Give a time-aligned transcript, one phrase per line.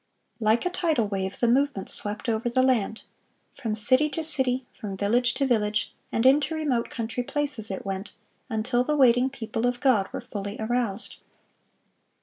[0.39, 3.03] Like a tidal wave the movement swept over the land.
[3.55, 8.11] From city to city, from village to village, and into remote country places it went,
[8.49, 11.17] until the waiting people of God were fully aroused.